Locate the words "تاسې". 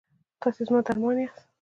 0.41-0.61